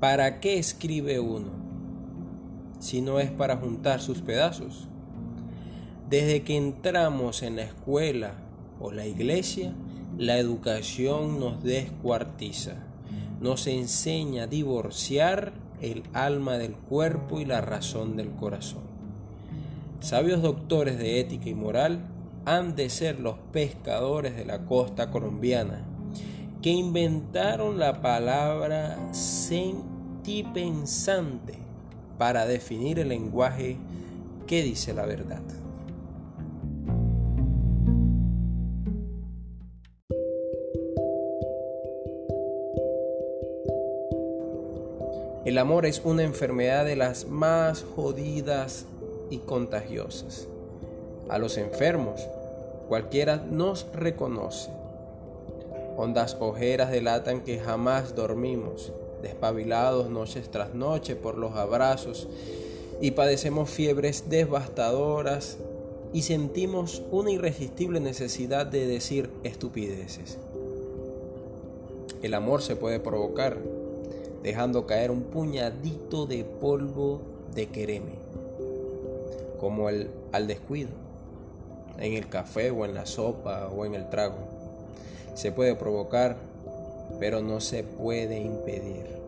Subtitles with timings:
[0.00, 1.50] ¿Para qué escribe uno
[2.78, 4.88] si no es para juntar sus pedazos?
[6.08, 8.32] Desde que entramos en la escuela
[8.80, 9.74] o la iglesia,
[10.16, 12.76] la educación nos descuartiza,
[13.42, 15.52] nos enseña a divorciar
[15.82, 18.84] el alma del cuerpo y la razón del corazón.
[20.00, 22.06] Sabios doctores de ética y moral
[22.46, 25.84] han de ser los pescadores de la costa colombiana,
[26.62, 28.98] que inventaron la palabra
[30.20, 31.54] sentipensante
[32.18, 33.78] para definir el lenguaje
[34.46, 35.40] que dice la verdad.
[45.46, 48.84] El amor es una enfermedad de las más jodidas
[49.30, 50.46] y contagiosas.
[51.30, 52.20] A los enfermos,
[52.88, 54.70] cualquiera nos reconoce.
[55.96, 62.28] Hondas ojeras delatan que jamás dormimos, despabilados noches tras noche por los abrazos,
[63.00, 65.58] y padecemos fiebres devastadoras
[66.12, 70.38] y sentimos una irresistible necesidad de decir estupideces.
[72.22, 73.56] El amor se puede provocar
[74.42, 77.20] dejando caer un puñadito de polvo
[77.54, 78.12] de quereme,
[79.58, 80.90] como el, al descuido,
[81.98, 84.38] en el café o en la sopa o en el trago.
[85.34, 86.36] Se puede provocar,
[87.20, 89.20] pero no se puede impedir.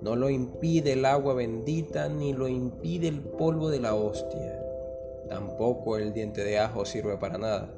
[0.00, 4.60] No lo impide el agua bendita ni lo impide el polvo de la hostia.
[5.28, 7.72] Tampoco el diente de ajo sirve para nada.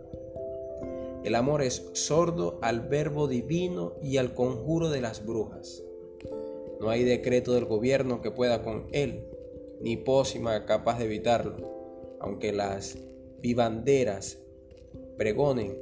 [1.25, 5.83] El amor es sordo al verbo divino y al conjuro de las brujas.
[6.81, 9.27] No hay decreto del gobierno que pueda con él,
[9.81, 11.57] ni pócima capaz de evitarlo,
[12.21, 12.99] aunque las
[13.41, 14.39] vivanderas
[15.17, 15.77] pregonen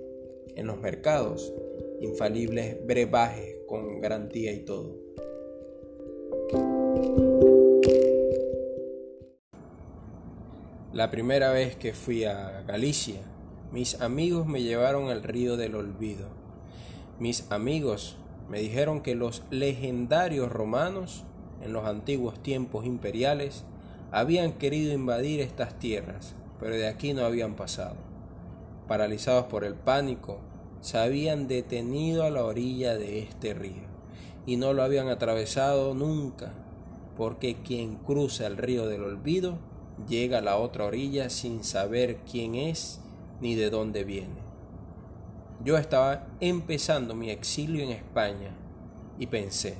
[0.56, 1.52] en los mercados
[2.00, 4.96] infalibles brebajes con garantía y todo.
[10.92, 13.20] La primera vez que fui a Galicia,
[13.72, 16.28] mis amigos me llevaron al río del olvido.
[17.18, 18.16] Mis amigos
[18.48, 21.24] me dijeron que los legendarios romanos,
[21.64, 23.64] en los antiguos tiempos imperiales,
[24.12, 27.96] habían querido invadir estas tierras, pero de aquí no habían pasado.
[28.86, 30.38] Paralizados por el pánico,
[30.84, 33.88] se habían detenido a la orilla de este río
[34.44, 36.52] y no lo habían atravesado nunca,
[37.16, 39.56] porque quien cruza el río del olvido
[40.06, 43.00] llega a la otra orilla sin saber quién es
[43.40, 44.42] ni de dónde viene.
[45.64, 48.50] Yo estaba empezando mi exilio en España
[49.18, 49.76] y pensé,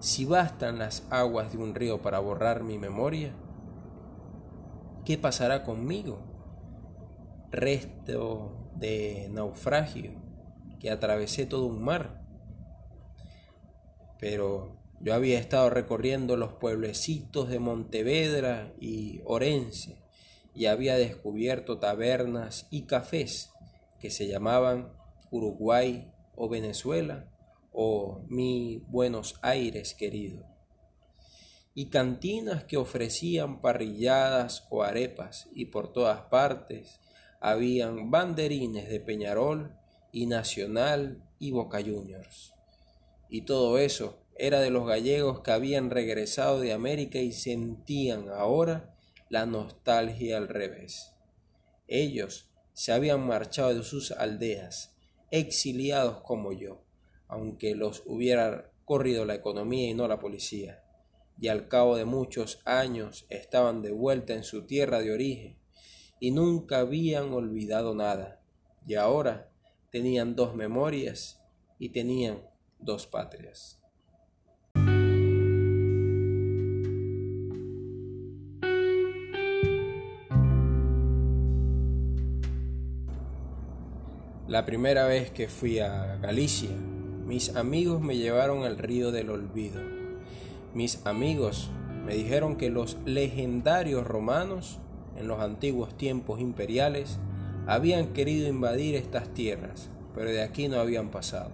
[0.00, 3.30] si bastan las aguas de un río para borrar mi memoria,
[5.04, 6.18] ¿qué pasará conmigo?
[7.52, 10.23] Resto de naufragio,
[10.84, 12.20] que atravesé todo un mar.
[14.20, 20.04] Pero yo había estado recorriendo los pueblecitos de Montevedra y Orense
[20.54, 23.50] y había descubierto tabernas y cafés
[23.98, 24.92] que se llamaban
[25.30, 27.32] Uruguay o Venezuela
[27.72, 30.44] o mi Buenos Aires querido.
[31.72, 37.00] Y cantinas que ofrecían parrilladas o arepas y por todas partes
[37.40, 39.78] habían banderines de Peñarol
[40.14, 42.54] y Nacional y Boca Juniors.
[43.28, 48.94] Y todo eso era de los gallegos que habían regresado de América y sentían ahora
[49.28, 51.10] la nostalgia al revés.
[51.88, 54.94] Ellos se habían marchado de sus aldeas
[55.32, 56.84] exiliados como yo,
[57.26, 60.84] aunque los hubiera corrido la economía y no la policía,
[61.40, 65.58] y al cabo de muchos años estaban de vuelta en su tierra de origen,
[66.20, 68.40] y nunca habían olvidado nada,
[68.86, 69.50] y ahora
[69.94, 71.40] tenían dos memorias
[71.78, 72.38] y tenían
[72.80, 73.78] dos patrias.
[84.48, 86.70] La primera vez que fui a Galicia,
[87.24, 89.80] mis amigos me llevaron al río del olvido.
[90.74, 91.70] Mis amigos
[92.04, 94.80] me dijeron que los legendarios romanos,
[95.16, 97.20] en los antiguos tiempos imperiales,
[97.66, 101.50] habían querido invadir estas tierras, pero de aquí no habían pasado.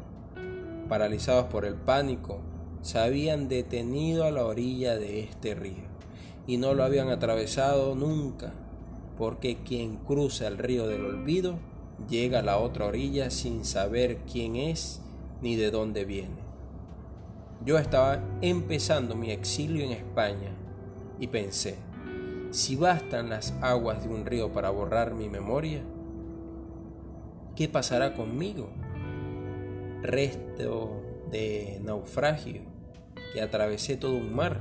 [0.89, 2.41] Paralizados por el pánico,
[2.83, 5.85] se habían detenido a la orilla de este río
[6.47, 8.53] y no lo habían atravesado nunca,
[9.19, 11.59] porque quien cruza el río del olvido
[12.09, 15.01] llega a la otra orilla sin saber quién es
[15.43, 16.41] ni de dónde viene.
[17.65, 20.53] Yo estaba empezando mi exilio en España
[21.19, 21.77] y pensé,
[22.51, 25.83] si bastan las aguas de un río para borrar mi memoria,
[27.57, 28.71] ¿qué pasará conmigo?
[30.03, 32.63] Resto de naufragio,
[33.33, 34.61] que atravesé todo un mar.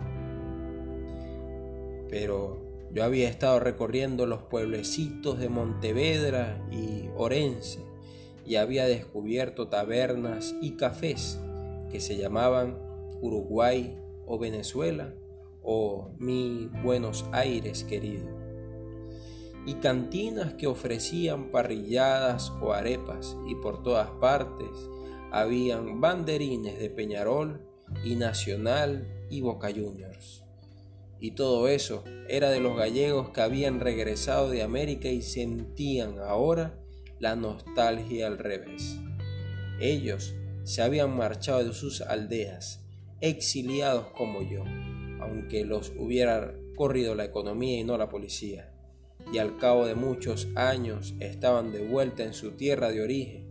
[2.10, 7.80] Pero yo había estado recorriendo los pueblecitos de Montevedra y Orense
[8.46, 11.40] y había descubierto tabernas y cafés
[11.92, 12.80] que se llamaban
[13.22, 15.14] Uruguay o Venezuela
[15.62, 18.39] o mi Buenos Aires querido
[19.66, 24.70] y cantinas que ofrecían parrilladas o arepas y por todas partes
[25.32, 27.62] habían banderines de Peñarol
[28.04, 30.44] y Nacional y Boca Juniors.
[31.20, 36.80] Y todo eso era de los gallegos que habían regresado de América y sentían ahora
[37.20, 38.98] la nostalgia al revés.
[39.82, 40.34] Ellos
[40.64, 42.86] se habían marchado de sus aldeas,
[43.20, 44.64] exiliados como yo,
[45.22, 48.74] aunque los hubiera corrido la economía y no la policía
[49.32, 53.50] y al cabo de muchos años estaban de vuelta en su tierra de origen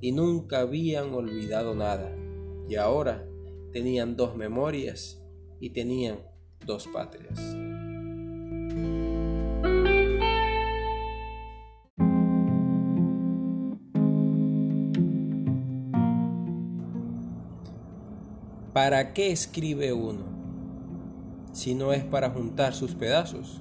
[0.00, 2.16] y nunca habían olvidado nada.
[2.68, 3.26] Y ahora
[3.72, 5.20] tenían dos memorias
[5.60, 6.18] y tenían
[6.64, 7.38] dos patrias.
[18.72, 20.24] ¿Para qué escribe uno
[21.52, 23.60] si no es para juntar sus pedazos?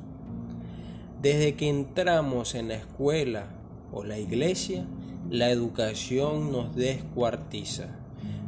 [1.22, 3.48] Desde que entramos en la escuela
[3.92, 4.86] o la iglesia,
[5.30, 7.88] la educación nos descuartiza,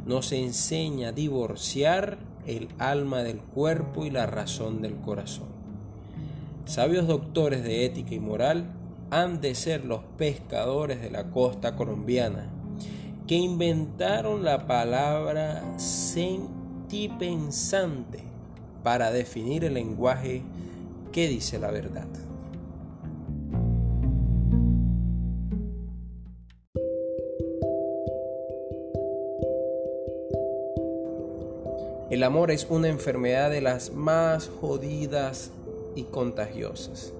[0.06, 2.16] nos enseña a divorciar
[2.46, 5.48] el alma del cuerpo y la razón del corazón.
[6.64, 8.72] Sabios doctores de ética y moral
[9.10, 12.48] han de ser los pescadores de la costa colombiana,
[13.26, 18.20] que inventaron la palabra sentipensante
[18.82, 20.40] para definir el lenguaje
[21.12, 22.08] que dice la verdad.
[32.22, 35.50] El amor es una enfermedad de las más jodidas
[35.96, 37.12] y contagiosas.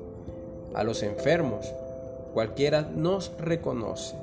[0.74, 1.66] A los enfermos,
[2.32, 4.14] cualquiera nos reconoce.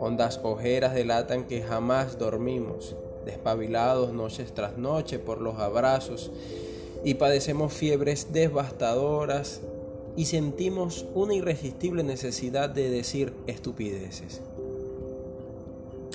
[0.00, 2.96] Hondas ojeras delatan que jamás dormimos,
[3.26, 6.30] despabilados noches tras noche por los abrazos,
[7.04, 9.60] y padecemos fiebres devastadoras
[10.16, 14.40] y sentimos una irresistible necesidad de decir estupideces.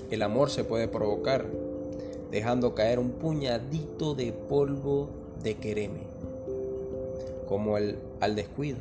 [0.09, 1.45] El amor se puede provocar
[2.35, 5.07] dejando caer un puñadito de polvo
[5.41, 6.01] de quereme,
[7.47, 8.79] como el al descuido,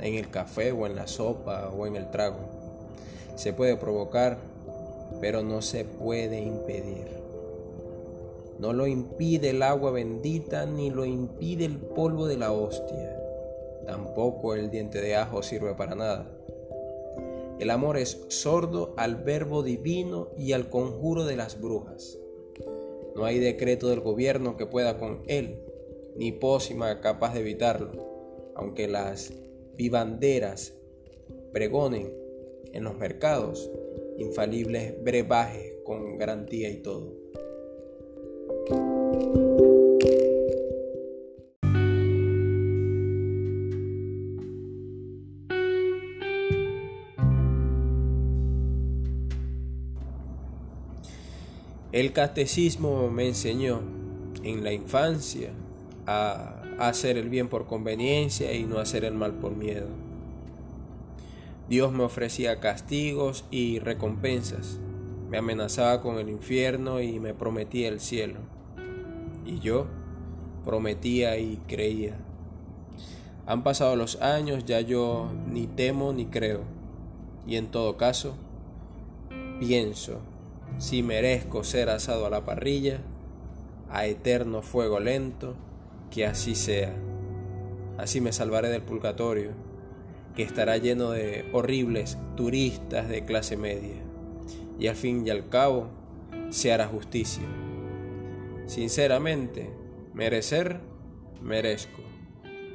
[0.00, 2.38] en el café o en la sopa o en el trago.
[3.34, 4.38] Se puede provocar,
[5.20, 7.08] pero no se puede impedir.
[8.58, 13.14] No lo impide el agua bendita ni lo impide el polvo de la hostia.
[13.84, 16.26] Tampoco el diente de ajo sirve para nada.
[17.58, 22.16] El amor es sordo al verbo divino y al conjuro de las brujas.
[23.18, 25.58] No hay decreto del gobierno que pueda con él,
[26.14, 29.32] ni pócima capaz de evitarlo, aunque las
[29.74, 30.74] vivanderas
[31.52, 32.14] pregonen
[32.72, 33.68] en los mercados
[34.18, 37.12] infalibles brebajes con garantía y todo.
[51.90, 53.80] El catecismo me enseñó
[54.42, 55.52] en la infancia
[56.06, 59.86] a hacer el bien por conveniencia y no hacer el mal por miedo.
[61.70, 64.78] Dios me ofrecía castigos y recompensas,
[65.30, 68.40] me amenazaba con el infierno y me prometía el cielo.
[69.46, 69.86] Y yo
[70.66, 72.18] prometía y creía.
[73.46, 76.60] Han pasado los años, ya yo ni temo ni creo.
[77.46, 78.34] Y en todo caso,
[79.58, 80.20] pienso
[80.76, 83.00] si merezco ser asado a la parrilla,
[83.90, 85.56] a eterno fuego lento,
[86.10, 86.94] que así sea.
[87.96, 89.52] Así me salvaré del purgatorio,
[90.36, 93.96] que estará lleno de horribles turistas de clase media,
[94.78, 95.88] y al fin y al cabo
[96.50, 97.42] se hará justicia.
[98.66, 99.70] Sinceramente,
[100.14, 100.80] merecer,
[101.42, 102.02] merezco.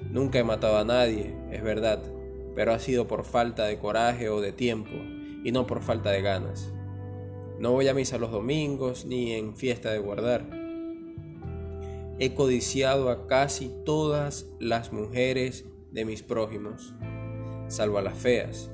[0.09, 2.01] Nunca he matado a nadie, es verdad,
[2.55, 4.91] pero ha sido por falta de coraje o de tiempo,
[5.43, 6.73] y no por falta de ganas.
[7.59, 10.49] No voy a misa los domingos ni en fiesta de guardar.
[12.19, 16.93] He codiciado a casi todas las mujeres de mis prójimos,
[17.67, 18.71] salvo a las feas,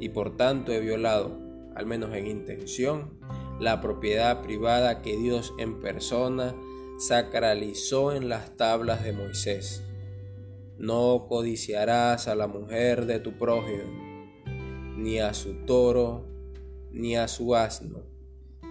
[0.00, 1.38] y por tanto he violado,
[1.74, 3.18] al menos en intención,
[3.60, 6.54] la propiedad privada que Dios en persona
[6.98, 9.82] sacralizó en las tablas de Moisés.
[10.78, 13.84] No codiciarás a la mujer de tu prójimo,
[14.96, 16.26] ni a su toro,
[16.90, 18.11] ni a su asno,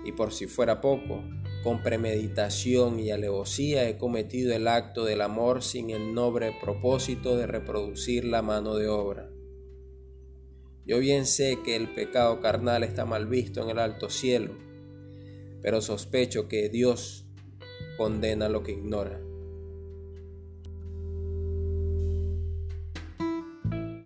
[0.04, 1.24] y por si fuera poco,
[1.64, 7.46] Con premeditación y alevosía he cometido el acto del amor sin el noble propósito de
[7.46, 9.30] reproducir la mano de obra.
[10.84, 14.56] Yo bien sé que el pecado carnal está mal visto en el alto cielo,
[15.62, 17.28] pero sospecho que Dios
[17.96, 19.22] condena lo que ignora.